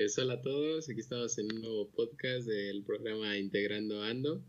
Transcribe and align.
Pues 0.00 0.16
hola 0.16 0.32
a 0.32 0.40
todos, 0.40 0.88
aquí 0.88 1.00
estamos 1.00 1.36
en 1.36 1.52
un 1.52 1.60
nuevo 1.60 1.90
podcast 1.90 2.46
del 2.46 2.82
programa 2.84 3.36
Integrando 3.36 4.02
Ando. 4.02 4.42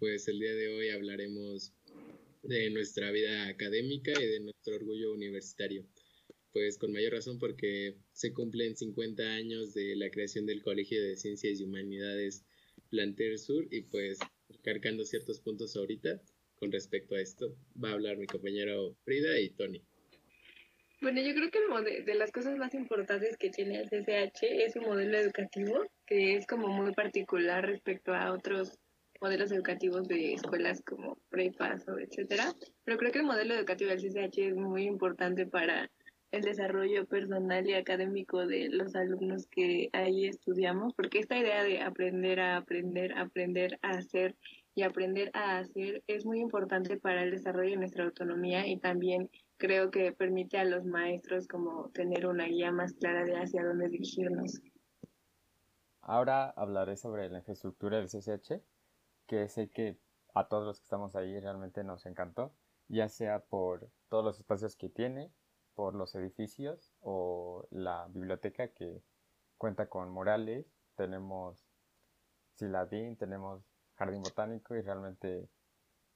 Pues 0.00 0.26
el 0.26 0.40
día 0.40 0.52
de 0.52 0.66
hoy 0.66 0.90
hablaremos 0.90 1.72
de 2.42 2.70
nuestra 2.70 3.12
vida 3.12 3.46
académica 3.46 4.10
y 4.20 4.26
de 4.26 4.40
nuestro 4.40 4.74
orgullo 4.74 5.12
universitario. 5.12 5.86
Pues 6.52 6.76
con 6.76 6.90
mayor 6.90 7.12
razón 7.12 7.38
porque 7.38 7.98
se 8.10 8.32
cumplen 8.32 8.76
50 8.76 9.22
años 9.22 9.74
de 9.74 9.94
la 9.94 10.10
creación 10.10 10.44
del 10.44 10.60
Colegio 10.60 11.00
de 11.00 11.16
Ciencias 11.16 11.60
y 11.60 11.62
Humanidades 11.62 12.42
Planter 12.88 13.38
Sur 13.38 13.68
y 13.70 13.82
pues 13.82 14.18
cargando 14.64 15.04
ciertos 15.04 15.38
puntos 15.38 15.76
ahorita 15.76 16.20
con 16.56 16.72
respecto 16.72 17.14
a 17.14 17.20
esto 17.20 17.56
va 17.80 17.90
a 17.90 17.92
hablar 17.92 18.16
mi 18.16 18.26
compañero 18.26 18.96
Frida 19.04 19.38
y 19.38 19.50
Tony. 19.50 19.84
Bueno, 21.00 21.22
yo 21.22 21.32
creo 21.34 21.50
que 21.50 22.02
de 22.02 22.14
las 22.14 22.30
cosas 22.30 22.56
más 22.58 22.74
importantes 22.74 23.38
que 23.38 23.48
tiene 23.48 23.80
el 23.80 23.88
CCH 23.88 24.42
es 24.42 24.74
su 24.74 24.82
modelo 24.82 25.16
educativo, 25.16 25.86
que 26.06 26.36
es 26.36 26.46
como 26.46 26.68
muy 26.68 26.92
particular 26.92 27.64
respecto 27.64 28.12
a 28.12 28.32
otros 28.32 28.78
modelos 29.18 29.50
educativos 29.50 30.06
de 30.08 30.34
escuelas 30.34 30.82
como 30.82 31.16
prepas 31.30 31.88
o 31.88 31.98
etcétera. 31.98 32.52
Pero 32.84 32.98
creo 32.98 33.12
que 33.12 33.20
el 33.20 33.24
modelo 33.24 33.54
educativo 33.54 33.90
del 33.90 34.00
CCH 34.00 34.38
es 34.38 34.56
muy 34.56 34.84
importante 34.84 35.46
para 35.46 35.90
el 36.32 36.42
desarrollo 36.42 37.06
personal 37.06 37.66
y 37.66 37.74
académico 37.74 38.46
de 38.46 38.68
los 38.68 38.94
alumnos 38.94 39.46
que 39.46 39.88
ahí 39.92 40.26
estudiamos, 40.26 40.92
porque 40.94 41.18
esta 41.18 41.38
idea 41.38 41.64
de 41.64 41.80
aprender 41.80 42.40
a 42.40 42.58
aprender, 42.58 43.16
aprender 43.16 43.78
a 43.80 43.92
hacer 43.92 44.36
y 44.74 44.82
aprender 44.82 45.30
a 45.32 45.58
hacer 45.58 46.02
es 46.06 46.26
muy 46.26 46.40
importante 46.40 46.98
para 46.98 47.22
el 47.22 47.30
desarrollo 47.30 47.70
de 47.70 47.76
nuestra 47.78 48.04
autonomía 48.04 48.66
y 48.66 48.78
también 48.78 49.30
creo 49.60 49.90
que 49.90 50.12
permite 50.12 50.58
a 50.58 50.64
los 50.64 50.84
maestros 50.86 51.46
como 51.46 51.90
tener 51.90 52.26
una 52.26 52.46
guía 52.46 52.72
más 52.72 52.94
clara 52.94 53.24
de 53.24 53.36
hacia 53.36 53.62
dónde 53.62 53.88
dirigirnos. 53.88 54.58
Ahora 56.00 56.48
hablaré 56.56 56.96
sobre 56.96 57.28
la 57.28 57.38
infraestructura 57.38 57.98
del 57.98 58.08
CCH, 58.08 58.62
que 59.26 59.48
sé 59.48 59.68
que 59.68 59.98
a 60.34 60.48
todos 60.48 60.64
los 60.64 60.80
que 60.80 60.84
estamos 60.84 61.14
ahí 61.14 61.38
realmente 61.38 61.84
nos 61.84 62.06
encantó, 62.06 62.54
ya 62.88 63.08
sea 63.10 63.40
por 63.40 63.90
todos 64.08 64.24
los 64.24 64.38
espacios 64.38 64.76
que 64.76 64.88
tiene, 64.88 65.30
por 65.74 65.94
los 65.94 66.14
edificios 66.14 66.92
o 67.00 67.68
la 67.70 68.08
biblioteca 68.08 68.68
que 68.68 69.02
cuenta 69.58 69.88
con 69.90 70.10
murales, 70.10 70.66
tenemos 70.96 71.66
Siladín, 72.54 73.16
tenemos 73.16 73.62
jardín 73.94 74.22
botánico 74.22 74.74
y 74.74 74.80
realmente 74.80 75.48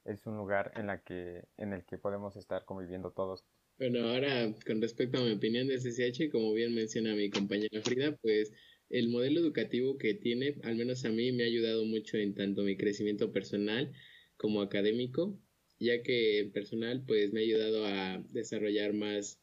es 0.04 0.26
un 0.26 0.36
lugar 0.36 0.72
en, 0.76 0.86
la 0.86 1.02
que, 1.02 1.42
en 1.56 1.72
el 1.72 1.84
que 1.84 1.98
podemos 1.98 2.36
estar 2.36 2.64
conviviendo 2.64 3.10
todos. 3.10 3.44
Bueno, 3.78 4.08
ahora 4.08 4.54
con 4.66 4.80
respecto 4.80 5.18
a 5.18 5.24
mi 5.24 5.32
opinión 5.32 5.66
de 5.66 5.78
CCH, 5.78 6.30
como 6.30 6.52
bien 6.52 6.74
menciona 6.74 7.14
mi 7.14 7.30
compañera 7.30 7.82
Frida, 7.82 8.16
pues 8.22 8.52
el 8.90 9.08
modelo 9.08 9.40
educativo 9.40 9.98
que 9.98 10.14
tiene, 10.14 10.56
al 10.62 10.76
menos 10.76 11.04
a 11.04 11.10
mí, 11.10 11.32
me 11.32 11.42
ha 11.42 11.46
ayudado 11.46 11.84
mucho 11.84 12.16
en 12.16 12.34
tanto 12.34 12.62
mi 12.62 12.76
crecimiento 12.76 13.32
personal 13.32 13.92
como 14.36 14.62
académico, 14.62 15.38
ya 15.80 16.02
que 16.02 16.50
personal 16.52 17.04
pues 17.06 17.32
me 17.32 17.40
ha 17.40 17.42
ayudado 17.42 17.86
a 17.86 18.24
desarrollar 18.30 18.92
más 18.92 19.40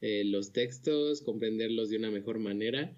eh, 0.00 0.24
los 0.24 0.52
textos, 0.52 1.22
comprenderlos 1.22 1.90
de 1.90 1.96
una 1.96 2.10
mejor 2.10 2.38
manera 2.38 2.94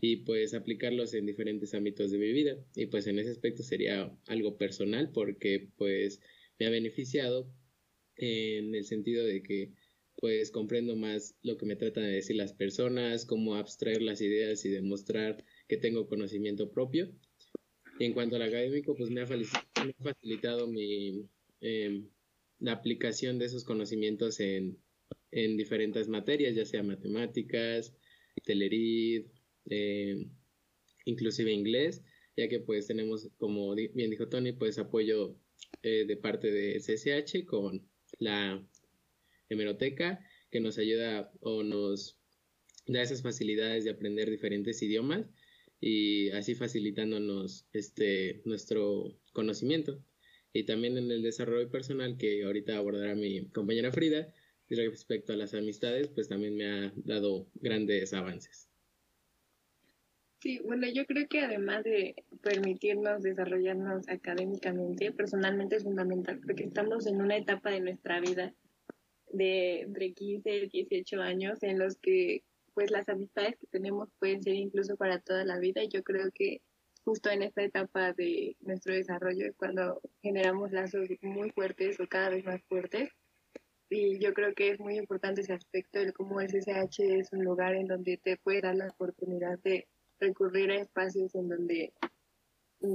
y 0.00 0.18
pues 0.18 0.54
aplicarlos 0.54 1.14
en 1.14 1.26
diferentes 1.26 1.74
ámbitos 1.74 2.10
de 2.10 2.18
mi 2.18 2.32
vida. 2.32 2.56
Y 2.74 2.86
pues 2.86 3.06
en 3.06 3.18
ese 3.18 3.30
aspecto 3.30 3.62
sería 3.62 4.12
algo 4.26 4.56
personal 4.56 5.10
porque 5.12 5.68
pues 5.76 6.20
me 6.58 6.66
ha 6.66 6.70
beneficiado 6.70 7.50
en 8.16 8.74
el 8.74 8.84
sentido 8.84 9.24
de 9.24 9.42
que 9.42 9.72
pues 10.20 10.50
comprendo 10.50 10.96
más 10.96 11.36
lo 11.42 11.56
que 11.56 11.66
me 11.66 11.76
tratan 11.76 12.04
de 12.04 12.10
decir 12.10 12.34
las 12.36 12.52
personas, 12.52 13.24
cómo 13.24 13.54
abstraer 13.54 14.02
las 14.02 14.20
ideas 14.20 14.64
y 14.64 14.68
demostrar 14.68 15.44
que 15.68 15.76
tengo 15.76 16.08
conocimiento 16.08 16.72
propio. 16.72 17.12
Y 18.00 18.04
en 18.04 18.14
cuanto 18.14 18.36
al 18.36 18.42
académico, 18.42 18.96
pues 18.96 19.10
me 19.10 19.20
ha 19.20 19.26
facilitado 19.26 20.66
mi, 20.66 21.28
em, 21.60 22.08
la 22.58 22.72
aplicación 22.72 23.38
de 23.38 23.46
esos 23.46 23.64
conocimientos 23.64 24.40
en, 24.40 24.78
en 25.30 25.56
diferentes 25.56 26.08
materias, 26.08 26.56
ya 26.56 26.64
sea 26.64 26.82
matemáticas, 26.82 27.94
telerid, 28.44 29.26
em, 29.66 30.30
inclusive 31.04 31.52
inglés, 31.52 32.02
ya 32.36 32.48
que 32.48 32.60
pues 32.60 32.86
tenemos, 32.88 33.28
como 33.36 33.74
bien 33.74 34.10
dijo 34.10 34.28
Tony, 34.28 34.52
pues 34.52 34.78
apoyo 34.78 35.36
eh, 35.82 36.04
de 36.06 36.16
parte 36.16 36.50
de 36.50 36.78
CSH 36.80 37.46
con 37.46 37.88
la 38.18 38.64
hemeroteca 39.48 40.24
que 40.50 40.60
nos 40.60 40.78
ayuda 40.78 41.30
o 41.40 41.62
nos 41.62 42.18
da 42.86 43.02
esas 43.02 43.22
facilidades 43.22 43.84
de 43.84 43.90
aprender 43.90 44.30
diferentes 44.30 44.82
idiomas 44.82 45.30
y 45.80 46.30
así 46.30 46.54
facilitándonos 46.54 47.66
este 47.72 48.42
nuestro 48.44 49.16
conocimiento. 49.32 50.02
Y 50.52 50.64
también 50.64 50.96
en 50.96 51.10
el 51.10 51.22
desarrollo 51.22 51.70
personal 51.70 52.16
que 52.16 52.42
ahorita 52.42 52.76
abordará 52.76 53.14
mi 53.14 53.48
compañera 53.50 53.92
Frida 53.92 54.32
respecto 54.68 55.32
a 55.32 55.36
las 55.36 55.54
amistades 55.54 56.08
pues 56.08 56.28
también 56.28 56.56
me 56.56 56.66
ha 56.66 56.92
dado 56.96 57.50
grandes 57.54 58.12
avances 58.12 58.67
Sí, 60.40 60.60
bueno, 60.64 60.86
yo 60.86 61.04
creo 61.04 61.26
que 61.28 61.40
además 61.40 61.82
de 61.82 62.14
permitirnos 62.42 63.22
desarrollarnos 63.22 64.08
académicamente, 64.08 65.10
personalmente 65.10 65.76
es 65.76 65.82
fundamental 65.82 66.40
porque 66.46 66.64
estamos 66.64 67.06
en 67.08 67.20
una 67.20 67.36
etapa 67.36 67.70
de 67.70 67.80
nuestra 67.80 68.20
vida 68.20 68.54
de 69.32 69.80
entre 69.80 70.12
15 70.12 70.56
y 70.72 70.86
18 70.86 71.20
años 71.20 71.62
en 71.62 71.78
los 71.78 71.96
que 71.96 72.44
pues 72.72 72.92
las 72.92 73.08
amistades 73.08 73.56
que 73.58 73.66
tenemos 73.66 74.08
pueden 74.20 74.40
ser 74.40 74.54
incluso 74.54 74.96
para 74.96 75.18
toda 75.18 75.44
la 75.44 75.58
vida 75.58 75.82
y 75.82 75.88
yo 75.88 76.04
creo 76.04 76.30
que 76.32 76.62
justo 77.04 77.30
en 77.30 77.42
esta 77.42 77.64
etapa 77.64 78.12
de 78.12 78.56
nuestro 78.60 78.94
desarrollo 78.94 79.44
es 79.46 79.56
cuando 79.56 80.00
generamos 80.22 80.70
lazos 80.70 81.08
muy 81.20 81.50
fuertes 81.50 81.98
o 81.98 82.06
cada 82.06 82.30
vez 82.30 82.44
más 82.44 82.62
fuertes 82.68 83.10
y 83.90 84.20
yo 84.20 84.32
creo 84.34 84.54
que 84.54 84.70
es 84.70 84.78
muy 84.78 84.98
importante 84.98 85.40
ese 85.40 85.54
aspecto 85.54 85.98
de 85.98 86.12
cómo 86.12 86.40
el 86.40 86.54
es 86.54 87.32
un 87.32 87.44
lugar 87.44 87.74
en 87.74 87.88
donde 87.88 88.18
te 88.18 88.36
puede 88.36 88.60
dar 88.60 88.76
la 88.76 88.86
oportunidad 88.86 89.58
de 89.64 89.88
recurrir 90.20 90.70
a 90.70 90.80
espacios 90.80 91.34
en 91.34 91.48
donde 91.48 91.92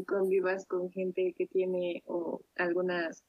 convivas 0.07 0.65
con 0.65 0.89
gente 0.91 1.33
que 1.37 1.45
tiene 1.47 2.03
o 2.05 2.41
algunas 2.55 3.23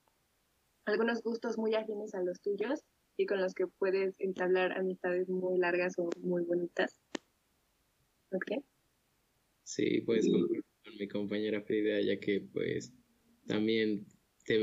algunos 0.85 1.23
gustos 1.23 1.59
muy 1.59 1.75
afines 1.75 2.15
a 2.15 2.23
los 2.23 2.41
tuyos 2.41 2.85
y 3.17 3.27
con 3.27 3.41
los 3.41 3.55
que 3.55 3.67
puedes 3.67 4.21
entablar 4.21 4.73
amistades 4.73 5.29
muy 5.29 5.59
largas 5.59 5.95
o 5.99 6.11
muy 6.21 6.43
bonitas. 6.45 6.99
¿Ok? 8.31 8.65
Sí, 9.63 10.03
pues 10.03 10.29
con, 10.29 10.97
mi 10.99 11.09
compañera 11.09 11.63
Frida, 11.63 12.01
ya 12.01 12.21
que 12.21 12.41
pues 12.53 12.93
también 13.47 14.07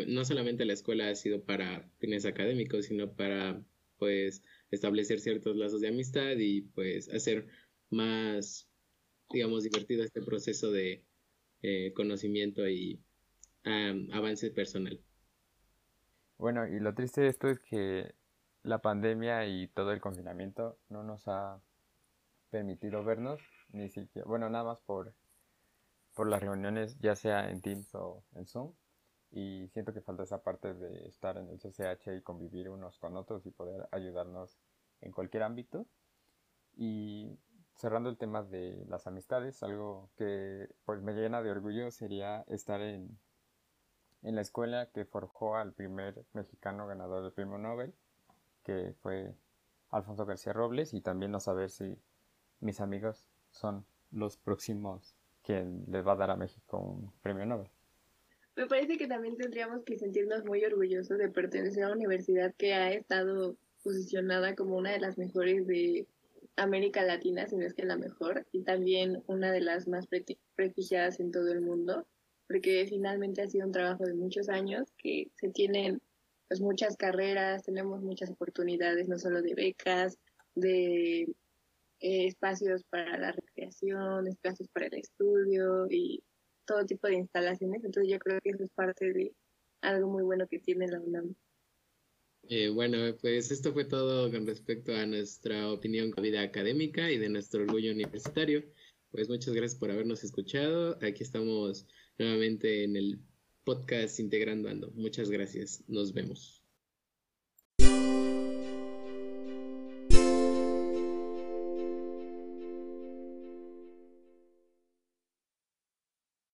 no 0.07 0.23
solamente 0.25 0.65
la 0.65 0.73
escuela 0.73 1.09
ha 1.09 1.15
sido 1.15 1.43
para 1.43 1.89
fines 1.97 2.25
académicos, 2.25 2.85
sino 2.85 3.15
para 3.15 3.63
pues 3.97 4.43
establecer 4.69 5.19
ciertos 5.19 5.55
lazos 5.55 5.81
de 5.81 5.87
amistad 5.87 6.35
y 6.37 6.61
pues 6.61 7.09
hacer 7.09 7.47
más 7.89 8.70
digamos, 9.33 9.63
divertido 9.63 10.03
este 10.03 10.21
proceso 10.21 10.71
de 10.71 11.03
eh, 11.61 11.93
conocimiento 11.93 12.67
y 12.67 12.99
avance 14.11 14.49
personal. 14.49 14.99
Bueno, 16.37 16.67
y 16.67 16.79
lo 16.79 16.95
triste 16.95 17.21
de 17.21 17.27
esto 17.27 17.47
es 17.47 17.59
que 17.59 18.15
la 18.63 18.79
pandemia 18.79 19.45
y 19.45 19.67
todo 19.67 19.91
el 19.91 20.01
confinamiento 20.01 20.79
no 20.89 21.03
nos 21.03 21.27
ha 21.27 21.61
permitido 22.49 23.03
vernos, 23.03 23.39
ni 23.71 23.89
siquiera, 23.89 24.27
bueno, 24.27 24.49
nada 24.49 24.63
más 24.63 24.79
por, 24.81 25.13
por 26.15 26.27
las 26.27 26.41
reuniones, 26.41 26.97
ya 26.99 27.15
sea 27.15 27.49
en 27.51 27.61
Teams 27.61 27.93
o 27.93 28.23
en 28.33 28.47
Zoom, 28.47 28.73
y 29.31 29.69
siento 29.69 29.93
que 29.93 30.01
falta 30.01 30.23
esa 30.23 30.43
parte 30.43 30.73
de 30.73 31.07
estar 31.07 31.37
en 31.37 31.47
el 31.49 31.59
CCH 31.59 32.17
y 32.17 32.21
convivir 32.21 32.69
unos 32.69 32.99
con 32.99 33.15
otros 33.15 33.45
y 33.45 33.51
poder 33.51 33.87
ayudarnos 33.91 34.59
en 34.99 35.11
cualquier 35.11 35.43
ámbito. 35.43 35.87
Y 36.75 37.37
cerrando 37.81 38.11
el 38.11 38.17
tema 38.17 38.43
de 38.43 38.85
las 38.87 39.07
amistades, 39.07 39.63
algo 39.63 40.11
que 40.15 40.69
pues 40.85 41.01
me 41.01 41.13
llena 41.13 41.41
de 41.41 41.49
orgullo 41.49 41.89
sería 41.89 42.45
estar 42.47 42.79
en, 42.79 43.17
en 44.21 44.35
la 44.35 44.41
escuela 44.41 44.91
que 44.93 45.03
forjó 45.03 45.55
al 45.55 45.73
primer 45.73 46.23
mexicano 46.33 46.85
ganador 46.85 47.23
del 47.23 47.33
premio 47.33 47.57
Nobel, 47.57 47.91
que 48.63 48.93
fue 49.01 49.33
Alfonso 49.89 50.27
García 50.27 50.53
Robles, 50.53 50.93
y 50.93 51.01
también 51.01 51.31
no 51.31 51.39
saber 51.39 51.71
si 51.71 51.97
mis 52.59 52.79
amigos 52.81 53.25
son 53.49 53.83
los 54.11 54.37
próximos 54.37 55.15
quien 55.41 55.83
les 55.87 56.05
va 56.05 56.11
a 56.11 56.17
dar 56.17 56.29
a 56.29 56.35
México 56.35 56.77
un 56.77 57.11
premio 57.23 57.47
Nobel. 57.47 57.71
Me 58.55 58.67
parece 58.67 58.99
que 58.99 59.07
también 59.07 59.37
tendríamos 59.37 59.83
que 59.83 59.97
sentirnos 59.97 60.45
muy 60.45 60.63
orgullosos 60.63 61.17
de 61.17 61.29
pertenecer 61.29 61.83
a 61.83 61.87
una 61.87 61.95
universidad 61.95 62.53
que 62.53 62.75
ha 62.75 62.91
estado 62.91 63.55
posicionada 63.83 64.55
como 64.55 64.77
una 64.77 64.91
de 64.91 64.99
las 64.99 65.17
mejores 65.17 65.65
de 65.65 66.05
América 66.55 67.03
Latina, 67.03 67.47
si 67.47 67.55
no 67.55 67.65
es 67.65 67.73
que 67.73 67.85
la 67.85 67.97
mejor, 67.97 68.45
y 68.51 68.63
también 68.63 69.23
una 69.27 69.51
de 69.51 69.61
las 69.61 69.87
más 69.87 70.07
prestigiadas 70.55 71.19
en 71.19 71.31
todo 71.31 71.51
el 71.51 71.61
mundo, 71.61 72.07
porque 72.47 72.85
finalmente 72.87 73.41
ha 73.41 73.47
sido 73.47 73.65
un 73.65 73.71
trabajo 73.71 74.05
de 74.05 74.13
muchos 74.13 74.49
años, 74.49 74.91
que 74.97 75.31
se 75.35 75.49
tienen 75.49 76.01
pues 76.47 76.59
muchas 76.59 76.97
carreras, 76.97 77.63
tenemos 77.63 78.01
muchas 78.01 78.29
oportunidades, 78.29 79.07
no 79.07 79.17
solo 79.17 79.41
de 79.41 79.55
becas, 79.55 80.17
de 80.53 81.21
eh, 82.01 82.27
espacios 82.27 82.83
para 82.89 83.17
la 83.17 83.31
recreación, 83.31 84.27
espacios 84.27 84.67
para 84.73 84.87
el 84.87 84.95
estudio 84.95 85.87
y 85.89 86.21
todo 86.65 86.85
tipo 86.85 87.07
de 87.07 87.15
instalaciones. 87.15 87.83
Entonces 87.85 88.11
yo 88.11 88.19
creo 88.19 88.41
que 88.41 88.49
eso 88.49 88.65
es 88.65 88.71
parte 88.71 89.13
de 89.13 89.33
algo 89.81 90.09
muy 90.09 90.23
bueno 90.23 90.47
que 90.47 90.59
tiene 90.59 90.87
la 90.87 90.99
UNAM. 90.99 91.35
Eh, 92.49 92.69
bueno, 92.69 92.97
pues 93.21 93.51
esto 93.51 93.71
fue 93.71 93.85
todo 93.85 94.29
con 94.31 94.45
respecto 94.45 94.93
a 94.93 95.05
nuestra 95.05 95.71
opinión 95.71 96.11
con 96.11 96.23
vida 96.23 96.41
académica 96.41 97.11
y 97.11 97.17
de 97.17 97.29
nuestro 97.29 97.63
orgullo 97.63 97.91
universitario. 97.91 98.63
Pues 99.11 99.29
muchas 99.29 99.53
gracias 99.53 99.79
por 99.79 99.91
habernos 99.91 100.23
escuchado. 100.23 100.97
Aquí 101.01 101.23
estamos 101.23 101.85
nuevamente 102.17 102.83
en 102.83 102.95
el 102.95 103.19
podcast 103.63 104.19
Integrando 104.19 104.69
Ando. 104.69 104.91
Muchas 104.91 105.29
gracias. 105.29 105.83
Nos 105.87 106.13
vemos. 106.13 106.60